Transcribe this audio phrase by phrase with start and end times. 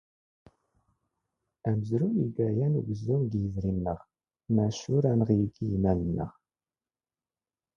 [1.69, 3.97] ⴰⵎⵣⵔⵓⵢ ⵉⴳⴰ ⵢⴰⵏ ⵓⴳⵣⵣⵓⵎ ⴳ ⵢⵉⵣⵔⵉ ⵏⵏⵖ
[4.53, 6.27] ⵎⴰⵛⵛ ⵓⵔ ⴰⵏⵖ ⵉⴳⵉ ⵉⵎⴰⵍ ⵏⵏⵖ.